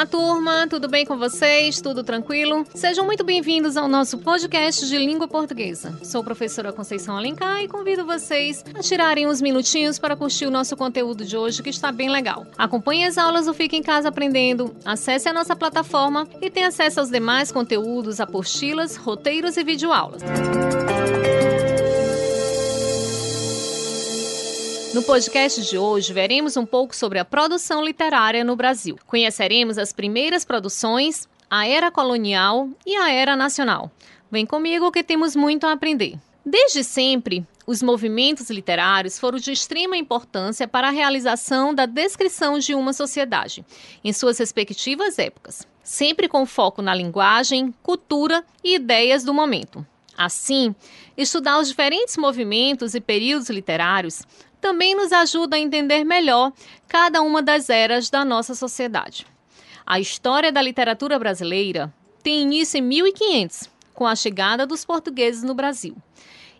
[0.00, 1.78] Olá, turma, tudo bem com vocês?
[1.82, 2.64] Tudo tranquilo?
[2.74, 5.94] Sejam muito bem-vindos ao nosso podcast de língua portuguesa.
[6.02, 10.74] Sou professora Conceição Alencar e convido vocês a tirarem uns minutinhos para curtir o nosso
[10.74, 12.46] conteúdo de hoje, que está bem legal.
[12.56, 17.00] Acompanhe as aulas do Fica em Casa Aprendendo, acesse a nossa plataforma e tenha acesso
[17.00, 20.22] aos demais conteúdos, apostilas, roteiros e videoaulas.
[24.92, 28.98] No podcast de hoje, veremos um pouco sobre a produção literária no Brasil.
[29.06, 33.88] Conheceremos as primeiras produções, a era colonial e a era nacional.
[34.32, 36.18] Vem comigo que temos muito a aprender.
[36.44, 42.74] Desde sempre, os movimentos literários foram de extrema importância para a realização da descrição de
[42.74, 43.64] uma sociedade,
[44.02, 49.86] em suas respectivas épocas, sempre com foco na linguagem, cultura e ideias do momento.
[50.18, 50.74] Assim,
[51.16, 54.22] estudar os diferentes movimentos e períodos literários
[54.60, 56.52] também nos ajuda a entender melhor
[56.86, 59.26] cada uma das eras da nossa sociedade.
[59.86, 65.54] A história da literatura brasileira tem início em 1500, com a chegada dos portugueses no
[65.54, 65.96] Brasil.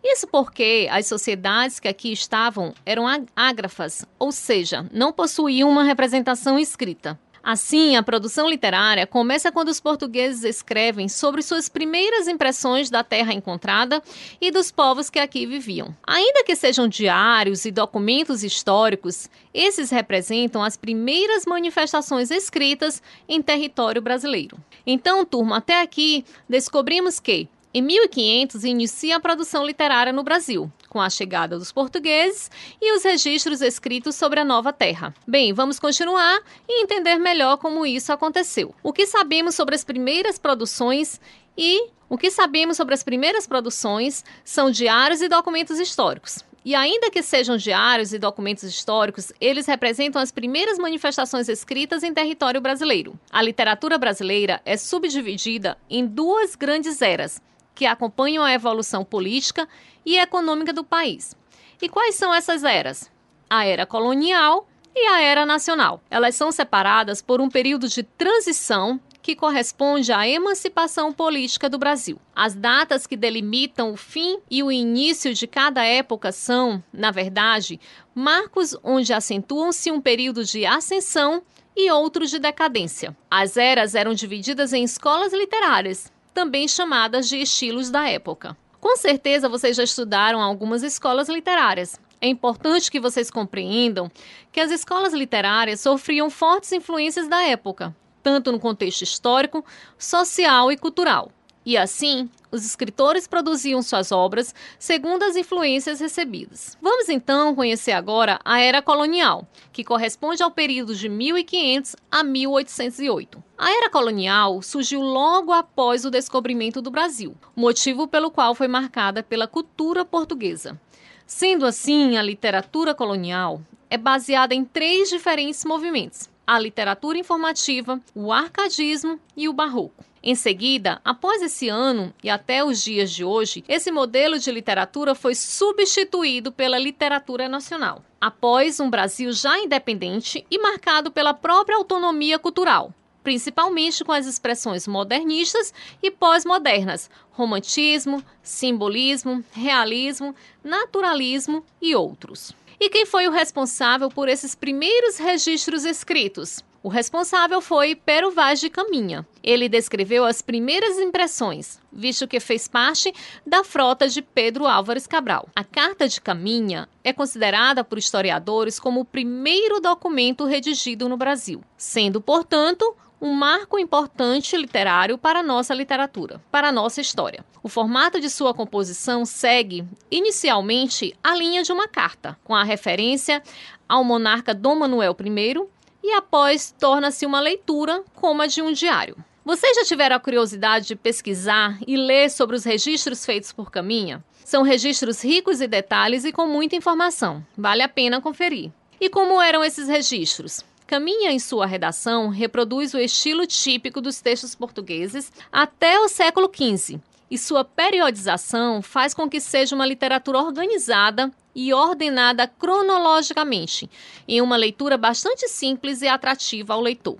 [0.02, 3.04] Isso porque as sociedades que aqui estavam eram
[3.36, 7.18] ágrafas, ou seja, não possuíam uma representação escrita.
[7.42, 13.32] Assim, a produção literária começa quando os portugueses escrevem sobre suas primeiras impressões da terra
[13.32, 14.02] encontrada
[14.40, 15.94] e dos povos que aqui viviam.
[16.06, 24.02] Ainda que sejam diários e documentos históricos, esses representam as primeiras manifestações escritas em território
[24.02, 24.58] brasileiro.
[24.86, 31.00] Então, turma, até aqui descobrimos que em 1500 inicia a produção literária no Brasil, com
[31.00, 32.50] a chegada dos portugueses
[32.82, 35.14] e os registros escritos sobre a nova terra.
[35.26, 38.74] Bem, vamos continuar e entender melhor como isso aconteceu.
[38.82, 41.18] O que sabemos sobre as primeiras produções
[41.56, 46.44] e o que sabemos sobre as primeiras produções são diários e documentos históricos.
[46.62, 52.12] E ainda que sejam diários e documentos históricos, eles representam as primeiras manifestações escritas em
[52.12, 53.18] território brasileiro.
[53.30, 57.40] A literatura brasileira é subdividida em duas grandes eras,
[57.80, 59.66] que acompanham a evolução política
[60.04, 61.34] e econômica do país.
[61.80, 63.10] E quais são essas eras?
[63.48, 66.02] A era colonial e a era nacional.
[66.10, 72.20] Elas são separadas por um período de transição que corresponde à emancipação política do Brasil.
[72.36, 77.80] As datas que delimitam o fim e o início de cada época são, na verdade,
[78.14, 81.42] marcos onde acentuam-se um período de ascensão
[81.74, 83.16] e outros de decadência.
[83.30, 88.56] As eras eram divididas em escolas literárias, também chamadas de estilos da época.
[88.80, 92.00] Com certeza vocês já estudaram algumas escolas literárias.
[92.20, 94.10] É importante que vocês compreendam
[94.52, 99.64] que as escolas literárias sofriam fortes influências da época, tanto no contexto histórico,
[99.98, 101.30] social e cultural.
[101.64, 106.76] E assim, os escritores produziam suas obras segundo as influências recebidas.
[106.80, 113.44] Vamos então conhecer agora a Era Colonial, que corresponde ao período de 1500 a 1808.
[113.58, 119.22] A Era Colonial surgiu logo após o descobrimento do Brasil, motivo pelo qual foi marcada
[119.22, 120.80] pela cultura portuguesa.
[121.26, 128.32] Sendo assim, a literatura colonial é baseada em três diferentes movimentos: a literatura informativa, o
[128.32, 130.04] arcadismo e o barroco.
[130.20, 135.14] Em seguida, após esse ano e até os dias de hoje, esse modelo de literatura
[135.14, 138.02] foi substituído pela literatura nacional.
[138.20, 144.88] Após um Brasil já independente e marcado pela própria autonomia cultural, principalmente com as expressões
[144.88, 145.72] modernistas
[146.02, 150.34] e pós-modernas, romantismo, simbolismo, realismo,
[150.64, 152.52] naturalismo e outros.
[152.82, 156.64] E quem foi o responsável por esses primeiros registros escritos?
[156.82, 159.28] O responsável foi Pero Vaz de Caminha.
[159.42, 163.12] Ele descreveu as primeiras impressões, visto que fez parte
[163.46, 165.46] da frota de Pedro Álvares Cabral.
[165.54, 171.62] A Carta de Caminha é considerada por historiadores como o primeiro documento redigido no Brasil,
[171.76, 177.44] sendo, portanto, um marco importante literário para a nossa literatura, para a nossa história.
[177.62, 183.42] O formato de sua composição segue, inicialmente, a linha de uma carta, com a referência
[183.88, 185.68] ao monarca Dom Manuel I
[186.02, 189.16] e após torna-se uma leitura como a de um diário.
[189.44, 194.24] Vocês já tiveram a curiosidade de pesquisar e ler sobre os registros feitos por Caminha?
[194.44, 197.44] São registros ricos em detalhes e com muita informação.
[197.56, 198.70] Vale a pena conferir.
[199.00, 200.64] E como eram esses registros?
[200.90, 206.98] Caminha, em sua redação, reproduz o estilo típico dos textos portugueses até o século XV,
[207.30, 213.88] e sua periodização faz com que seja uma literatura organizada e ordenada cronologicamente,
[214.26, 217.18] em uma leitura bastante simples e atrativa ao leitor.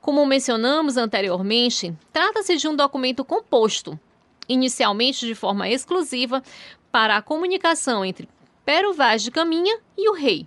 [0.00, 3.98] Como mencionamos anteriormente, trata-se de um documento composto,
[4.48, 6.44] inicialmente de forma exclusiva
[6.92, 8.28] para a comunicação entre
[8.64, 10.46] Pero Vaz de Caminha e o rei,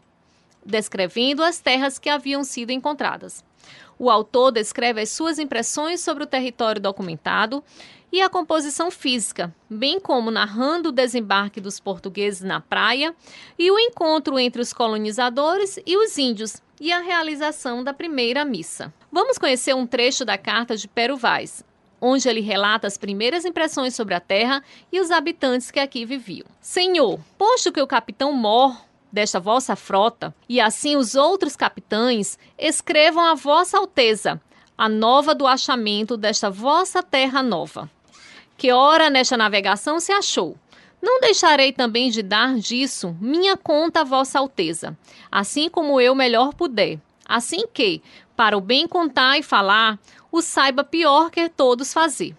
[0.68, 3.44] descrevendo as terras que haviam sido encontradas.
[3.98, 7.64] O autor descreve as suas impressões sobre o território documentado
[8.12, 13.16] e a composição física, bem como narrando o desembarque dos portugueses na praia
[13.58, 18.94] e o encontro entre os colonizadores e os índios e a realização da primeira missa.
[19.12, 21.66] Vamos conhecer um trecho da carta de Pero Vaz,
[22.00, 26.46] onde ele relata as primeiras impressões sobre a terra e os habitantes que aqui viviam.
[26.62, 33.24] Senhor, posto que o capitão Mor desta vossa frota, e assim os outros capitães escrevam
[33.24, 34.42] a vossa alteza
[34.78, 37.90] a nova do achamento desta vossa terra nova.
[38.56, 40.56] Que ora nesta navegação se achou.
[41.02, 44.98] Não deixarei também de dar disso minha conta a vossa alteza,
[45.32, 48.02] assim como eu melhor puder, assim que,
[48.36, 50.00] para o bem contar e falar,
[50.32, 52.36] o saiba pior que todos fazer.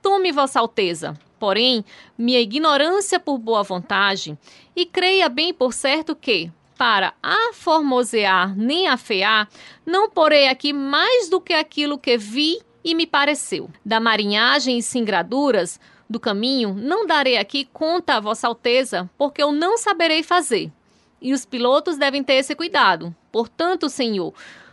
[0.00, 1.84] Tome vossa alteza, porém,
[2.16, 4.36] minha ignorância por boa vontade,
[4.74, 9.48] e creia bem por certo que, para aformosear nem afear,
[9.84, 13.68] não porei aqui mais do que aquilo que vi e me pareceu.
[13.84, 19.52] Da marinhagem e singraduras do caminho, não darei aqui conta a vossa alteza, porque eu
[19.52, 20.72] não saberei fazer.
[21.20, 23.14] E os pilotos devem ter esse cuidado.
[23.30, 24.32] Portanto, Senhor,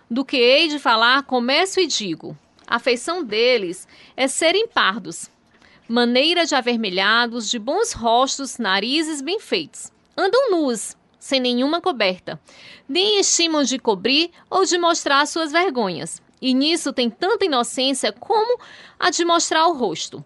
[0.09, 2.37] do que hei de falar, começo e digo.
[2.67, 5.29] A feição deles é serem pardos,
[5.87, 9.91] maneira de avermelhados, de bons rostos, narizes bem feitos.
[10.17, 12.39] Andam nus, sem nenhuma coberta,
[12.87, 16.21] nem estimam de cobrir ou de mostrar suas vergonhas.
[16.41, 18.59] E nisso tem tanta inocência como
[18.99, 20.23] a de mostrar o rosto.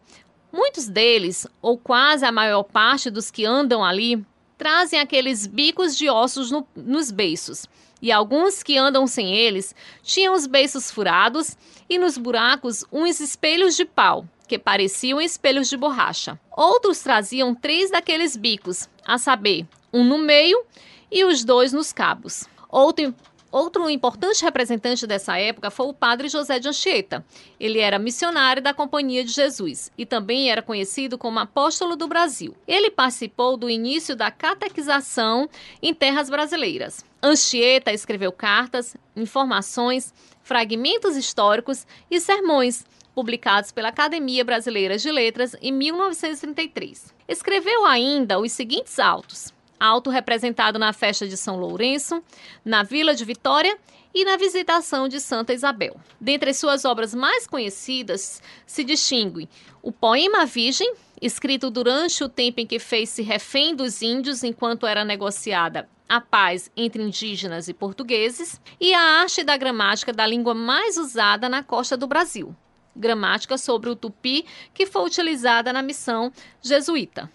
[0.52, 4.26] Muitos deles, ou quase a maior parte dos que andam ali,
[4.60, 7.66] trazem aqueles bicos de ossos no, nos beiços.
[8.02, 9.74] E alguns que andam sem eles
[10.04, 11.58] tinham os beiços furados
[11.90, 16.38] e nos buracos uns espelhos de pau, que pareciam espelhos de borracha.
[16.56, 20.62] Outros traziam três daqueles bicos, a saber, um no meio
[21.10, 22.46] e os dois nos cabos.
[22.70, 23.16] Outro,
[23.52, 27.26] outro importante representante dessa época foi o padre José de Anchieta.
[27.60, 32.56] Ele era missionário da Companhia de Jesus e também era conhecido como apóstolo do Brasil.
[32.68, 35.50] Ele participou do início da catequização
[35.82, 37.06] em terras brasileiras.
[37.22, 45.72] Anchieta escreveu cartas, informações, fragmentos históricos e sermões publicados pela Academia Brasileira de Letras em
[45.74, 47.14] 1933.
[47.28, 52.22] Escreveu ainda os seguintes autos: auto representado na festa de São Lourenço,
[52.66, 53.78] na Vila de Vitória
[54.14, 55.96] e na Visitação de Santa Isabel.
[56.20, 59.48] Dentre suas obras mais conhecidas se distingue
[59.82, 65.06] o Poema Virgem, escrito durante o tempo em que fez-se refém dos índios enquanto era
[65.06, 70.98] negociada a paz entre indígenas e portugueses, e a arte da gramática da língua mais
[70.98, 72.56] usada na costa do Brasil,
[72.96, 74.44] gramática sobre o tupi
[74.74, 76.34] que foi utilizada na missão
[76.64, 77.32] jesuíta.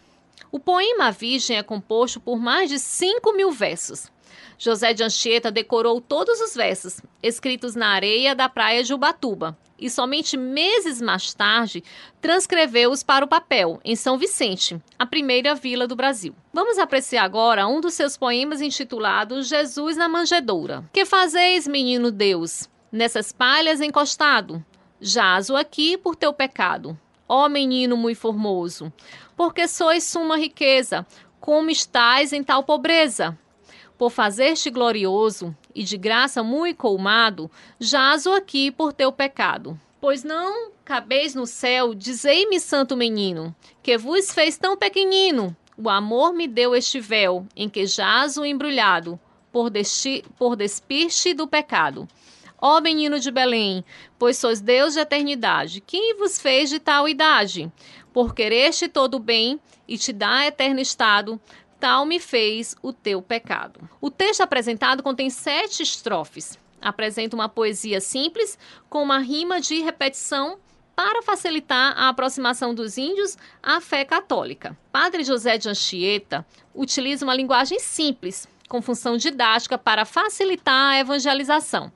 [0.54, 4.08] O poema Virgem é composto por mais de 5 mil versos.
[4.56, 9.90] José de Anchieta decorou todos os versos, escritos na areia da praia de Ubatuba, e
[9.90, 11.82] somente meses mais tarde
[12.20, 16.36] transcreveu-os para o papel, em São Vicente, a primeira vila do Brasil.
[16.52, 20.88] Vamos apreciar agora um dos seus poemas intitulado Jesus na Manjedoura.
[20.92, 24.64] Que fazeis, menino Deus, nessas palhas encostado?
[25.00, 26.96] Jazo aqui por teu pecado.
[27.28, 28.92] Ó menino muito formoso,
[29.36, 31.06] porque sois suma riqueza,
[31.40, 33.36] como estais em tal pobreza?
[33.96, 39.78] Por fazer-te glorioso e de graça muito colmado, jazo aqui por teu pecado.
[40.00, 45.56] Pois não cabeis no céu, dizei-me, santo menino, que vos fez tão pequenino.
[45.76, 49.18] O amor me deu este véu, em que jazo embrulhado,
[49.50, 49.70] por,
[50.36, 52.06] por despir-te do pecado.
[52.66, 53.84] Ó menino de Belém,
[54.18, 57.70] pois sois Deus de eternidade, quem vos fez de tal idade?
[58.10, 61.38] Por quereste todo bem e te dá eterno estado,
[61.78, 63.86] tal me fez o teu pecado.
[64.00, 66.58] O texto apresentado contém sete estrofes.
[66.80, 70.58] Apresenta uma poesia simples, com uma rima de repetição
[70.96, 74.74] para facilitar a aproximação dos índios à fé católica.
[74.90, 81.92] Padre José de Anchieta utiliza uma linguagem simples, com função didática para facilitar a evangelização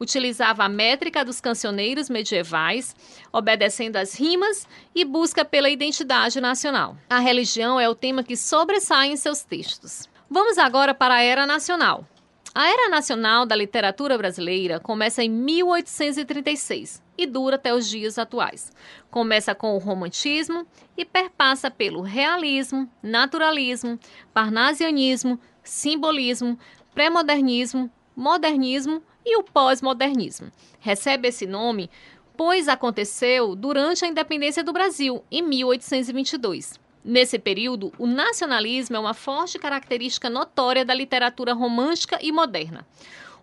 [0.00, 2.94] utilizava a métrica dos cancioneiros medievais,
[3.32, 6.96] obedecendo às rimas e busca pela identidade nacional.
[7.10, 10.08] A religião é o tema que sobressai em seus textos.
[10.30, 12.06] Vamos agora para a Era Nacional.
[12.54, 18.72] A Era Nacional da Literatura Brasileira começa em 1836 e dura até os dias atuais.
[19.10, 23.98] Começa com o romantismo e perpassa pelo realismo, naturalismo,
[24.32, 26.58] parnasianismo, simbolismo,
[26.94, 30.50] pré-modernismo, modernismo e o pós-modernismo.
[30.80, 31.90] Recebe esse nome
[32.38, 36.78] pois aconteceu durante a independência do Brasil, em 1822.
[37.04, 42.86] Nesse período, o nacionalismo é uma forte característica notória da literatura romântica e moderna.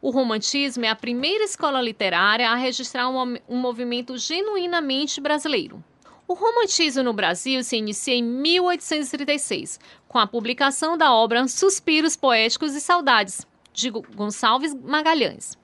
[0.02, 5.84] O romantismo é a primeira escola literária a registrar um, um movimento genuinamente brasileiro.
[6.28, 12.74] O romantismo no Brasil se inicia em 1836, com a publicação da obra Suspiros Poéticos
[12.74, 15.56] e Saudades, de Gonçalves Magalhães.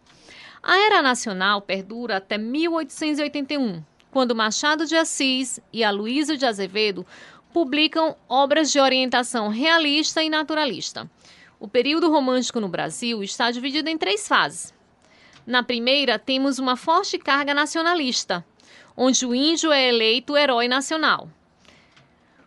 [0.61, 7.07] A era nacional perdura até 1881, quando Machado de Assis e Aloysio de Azevedo
[7.51, 11.09] publicam obras de orientação realista e naturalista.
[11.59, 14.71] O período romântico no Brasil está dividido em três fases.
[15.43, 18.45] Na primeira, temos uma forte carga nacionalista,
[18.95, 21.29] onde o índio é eleito herói nacional.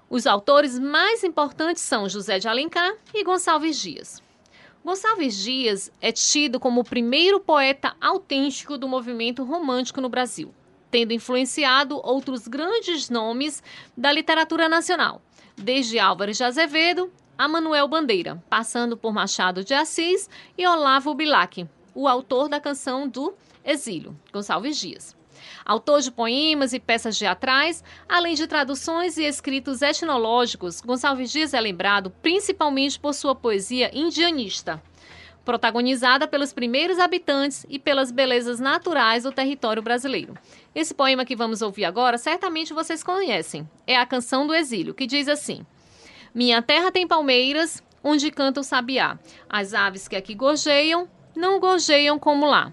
[0.08, 4.22] Os autores mais importantes são José de Alencar e Gonçalves Dias.
[4.84, 10.54] Gonçalves Dias é tido como o primeiro poeta autêntico do movimento romântico no Brasil
[10.94, 13.60] tendo influenciado outros grandes nomes
[13.96, 15.20] da literatura nacional,
[15.56, 21.66] desde Álvares de Azevedo a Manuel Bandeira, passando por Machado de Assis e Olavo Bilac,
[21.96, 23.34] o autor da canção do
[23.64, 25.16] Exílio, Gonçalves Dias.
[25.64, 31.60] Autor de poemas e peças teatrais, além de traduções e escritos etnológicos, Gonçalves Dias é
[31.60, 34.82] lembrado principalmente por sua poesia indianista
[35.44, 40.34] protagonizada pelos primeiros habitantes e pelas belezas naturais do território brasileiro.
[40.74, 43.68] Esse poema que vamos ouvir agora, certamente vocês conhecem.
[43.86, 45.64] É a Canção do Exílio, que diz assim:
[46.34, 49.18] Minha terra tem palmeiras, onde canta o sabiá.
[49.48, 52.72] As aves que aqui gorjeiam, não gorjeiam como lá.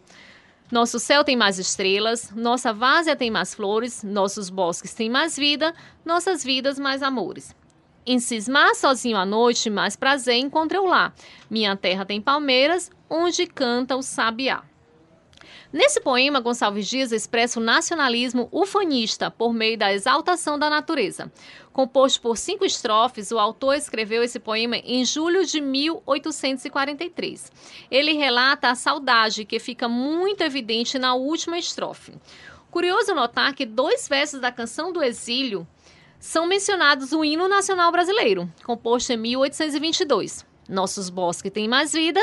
[0.72, 5.74] Nosso céu tem mais estrelas, nossa várzea tem mais flores, nossos bosques têm mais vida,
[6.06, 7.54] nossas vidas mais amores.
[8.06, 11.14] Em cismar sozinho à noite, mais prazer encontrei lá.
[11.50, 14.64] Minha terra tem palmeiras, onde canta o sabiá.
[15.74, 21.32] Nesse poema, Gonçalves Dias expressa o nacionalismo ufanista por meio da exaltação da natureza.
[21.72, 27.50] Composto por cinco estrofes, o autor escreveu esse poema em julho de 1843.
[27.90, 32.16] Ele relata a saudade que fica muito evidente na última estrofe.
[32.70, 35.66] Curioso notar que dois versos da canção do exílio
[36.20, 40.46] são mencionados o hino nacional brasileiro, composto em 1822.
[40.68, 42.20] Nossos bosques têm mais vida,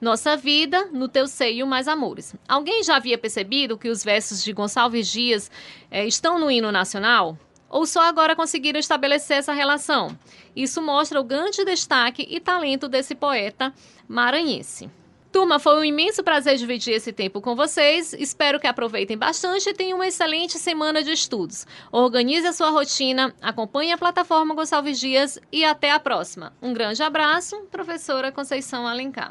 [0.00, 2.34] nossa vida no teu seio mais amores.
[2.48, 5.50] Alguém já havia percebido que os versos de Gonçalves Dias
[5.90, 7.38] eh, estão no hino nacional?
[7.68, 10.16] Ou só agora conseguiram estabelecer essa relação?
[10.54, 13.74] Isso mostra o grande destaque e talento desse poeta
[14.06, 14.88] maranhense.
[15.34, 18.12] Turma, foi um imenso prazer dividir esse tempo com vocês.
[18.12, 21.66] Espero que aproveitem bastante e tenham uma excelente semana de estudos.
[21.90, 26.52] Organize a sua rotina, acompanhe a plataforma Gonçalves Dias e até a próxima.
[26.62, 29.22] Um grande abraço, professora Conceição Alencar.